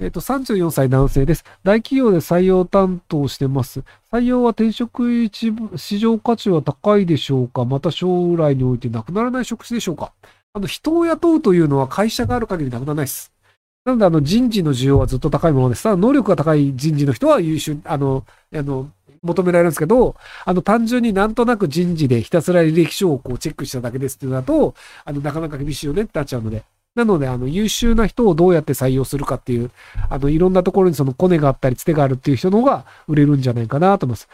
[0.00, 1.44] えっ、と、34歳男性です。
[1.62, 3.84] 大企業で採用担当してます。
[4.12, 5.30] 採用は転職
[5.76, 7.64] 市場価値は高いでしょうか？
[7.64, 10.12] また将来においてなくならない職種でしょうか？
[10.52, 13.32] あの、人を雇うというのは会社がある限りなくならないです。
[13.84, 15.82] なので、あの、人事の需要はずっと高いものです。
[15.82, 18.90] ただ、能力が高い人事の人は優秀、あの、あの、
[19.22, 26.64] 求められるんですけど、あの、単純になんとなく人事でひたすら履歴書をこうチェックしただけですっていうのだと、あの、なかなか厳しいよねってなっちゃうので。
[26.94, 29.70] なので、あの、優秀な人をどうやって採用するかっていう、
[30.08, 34.28] あの、いろんなところにそのコネがあったり、つてがあるっていう人の方が売れるんじゃないかなと思います。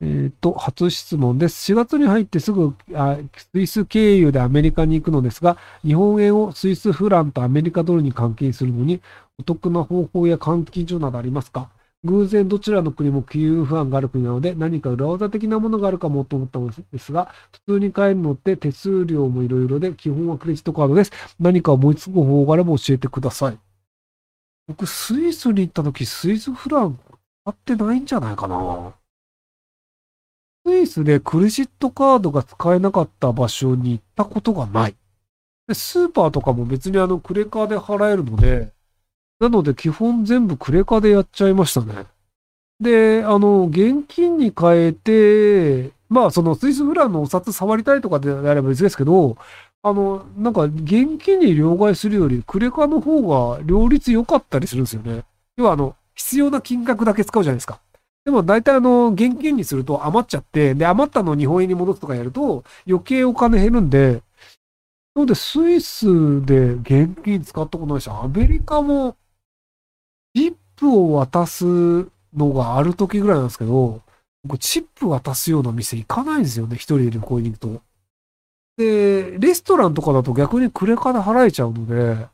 [0.00, 1.72] えっ、と、初質問です。
[1.72, 9.00] 4月に入ってすぐあ、スイス経由でアメリカに行くのですが、日本円をスイスフランとアメリカドルに換金するのに、
[9.38, 11.70] お得な方法や換金所などありますか？
[12.04, 17.32] 偶然どちらの国も金融不安がある国なので、何か裏技的なものがあるかもと思ったのですが、
[17.66, 21.12] 普通に買えるのって手数料もいろいろで、基本はクレジットカードです。
[21.40, 23.58] 何か思いつく方法があれば教えてください。
[24.68, 26.98] 僕、スイスに行った時、スイスフラン
[27.44, 28.92] 買ってないんじゃないかな。
[30.66, 34.96] スイスでクレジットカードが使えなかった場所に行ったことがない。
[35.66, 38.73] でスーパーとかも別にあのクレカで払えるので、
[39.44, 42.06] なので基本全部クレカでやっちゃいましたね。
[42.80, 49.36] で、あの、現金に変えて、まあそのスイスフランのお札触りたいとかであれば別ですけど、
[49.82, 55.24] あの、なんか現金に両替するよりクレカの方が両立良かったりするんですよね。
[55.56, 57.80] 要はあの、必要な金額だけ使うじゃないですか。
[58.24, 64.22] でも大体あの、現金にすると余っちゃって、で、余ったのを日本円に戻すとかやると余計お金減るんで、
[65.14, 69.16] なのでスイスで現金使ったことないし、アメリカも
[70.34, 71.64] チップを渡す
[72.34, 74.02] のがある時ぐらいなんですけど、
[74.42, 77.82] 僕チップ渡すような店行かないんですよね、一人で旅行に行くと。
[78.76, 82.26] で、レストランとかだと逆にクレカで払えちゃうので、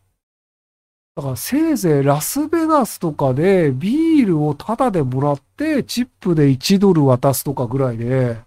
[1.17, 8.45] だからせいぜいラスベガスとかでビールをタダでもらってチップで1ドル渡すとかぐらいで、だか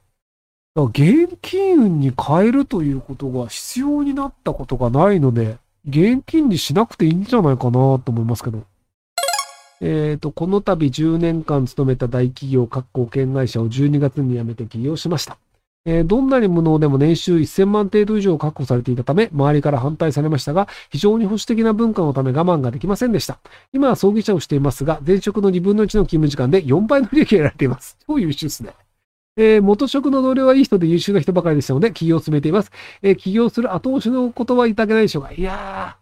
[0.76, 8.64] ら現金運に変えるということが必要になったことがないので、現金にしなくていいんじゃないかなと思いますけど。
[9.86, 15.38] えっ、と、この度10年間勤めた大企業、各保険会社を12月に辞めて起業しました。
[15.86, 23.40] えーどんなに無能でも年収1000万程度以上確保されていたため、周りから反対されましたが、非常に保守的な文化のため我慢ができませんでした。
[23.74, 27.98] 今は葬儀社をしていますが、前職の2分の1の勤務時間で4倍の利益が得られています。
[28.08, 28.74] 超優秀ですね。
[29.36, 32.72] えー元職の同僚はいい人で優秀な人ばかりでしたので、起業を進めています。
[33.02, 35.34] えー起業する後押しの言葉いただけないでしょうか。
[35.34, 35.98] いや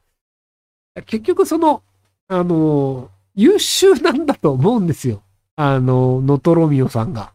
[0.96, 1.82] ー、結局その、
[2.28, 5.22] あのー優秀なんだと思うんですよ。
[5.56, 7.32] あの、ノトロミオさんが。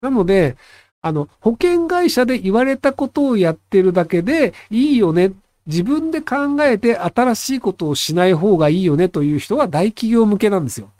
[0.00, 0.56] なので、
[1.00, 5.32] あの、保険会社で言われたことをやってるだけでいいよね。
[5.66, 10.90] 自分で考えて新しいことをしない方がいいよねという人は大企業向けなんですよ。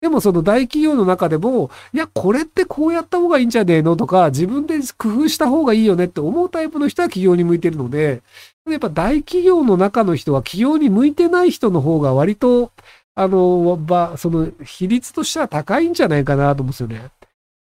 [0.00, 8.20] でもその大企業の中でも、いや、これってこうやった方がいいんじゃねえのとか、自分で工夫した方がいいよねって思うタイプの人は企業に向いてるので、
[8.68, 12.72] やっぱ大企業の中の人は企業に向いてない人の方が割と、
[13.14, 17.10] あの、ば、その比率としては高いんじゃないかなと思うんですよね。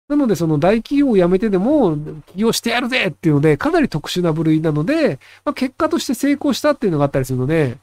[0.08, 1.98] なので、その大企業を辞めてでも、
[2.28, 7.78] 起業してやるぜっていうので、かなり特殊な部類なので、まあ、結果として成功したっていうのがあったりするので、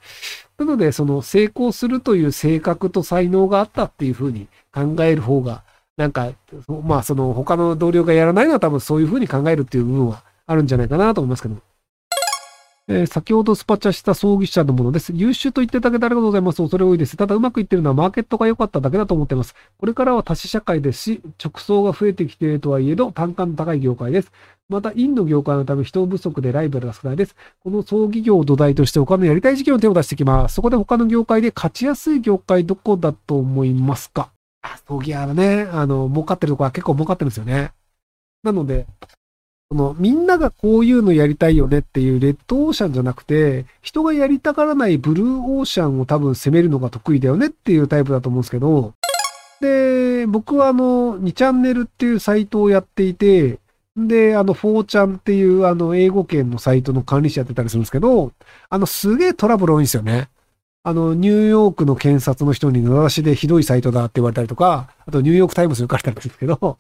[0.59, 5.62] なので、その成功するという性格と才能があったっていうふうに考える方が、
[5.97, 6.33] なんか、
[6.84, 11.56] まあ、その他の同僚がやらないのは多分そういうふうに考えるっていう部分はあるんじゃないかなと思いますけど。
[12.88, 15.12] えー先ほどスパチャした葬儀社のものです。
[15.15, 16.56] 優秀と言っていただけてありがとうございます。
[16.56, 17.16] 恐れ多いです。
[17.16, 19.54] ただうまくいってるのはマーケットが良かっただけだと思っています。
[19.78, 24.32] これからは多種社会ですし、直送が増えてきているとはいえど、単価の高い業界です。
[24.69, 27.37] また、インの業界のため人不足でライバルが少ないです。
[27.62, 30.56] この葬儀業を土台として他のやりたい事業に手を出してきます。
[30.56, 34.31] そこで他の業界で勝ちやすい業界どこだと思いますか？
[34.88, 37.72] 葬儀屋はね、あの、儲かってるとこは結構儲かってるんですよね。
[38.43, 38.87] なので、
[39.72, 48.93] そのみんながこういうのやりたいよねっていうレッドオーシャンじゃなくて、人がやりたがらないブルーオーシャンを多分攻めるのが得意だよねっていうタイプだと思うんですけど、
[49.62, 53.61] で、僕はあの、2チャンネルっていうサイトをやっていて、
[53.96, 58.31] で、あの、4ちゃんっていうあの、英語圏のサイトの管理者やってたりするんですけど、
[58.69, 60.29] あの、すげえトラブル多いんですよね。
[60.84, 66.79] あの、ニューヨークの検察の人に名指しでひどいサイトだって言われたりとか、あとニューヨークタイムズに書かれたりするんですけど、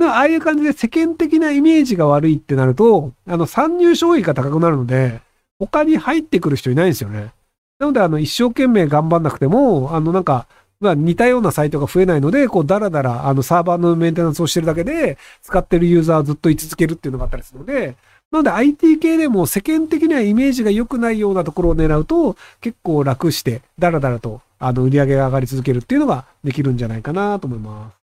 [0.00, 5.20] ああいう感じで世間的なイメージが悪いってなると、あの、参入障壁が高くなるので、
[5.58, 7.32] 他に入ってくる人いないんですよね。
[7.78, 10.46] なので、あの、一生懸命頑張んなくても、あの、なんか、
[10.80, 17.96] まあ、似たようなサイトが増えないので、こう、だらだら、あの、サーバーのメンテナンスをしてるだけで、使ってるユーザーはずっと居続けるっていうのがあったりするので、
[18.30, 28.03] なので IT 系でも世間的にはイメージが良くないようなところを狙うと、結構楽して、だらだらとあの、売り上げが上がり続けるっていうのができるんじゃないかなと思います。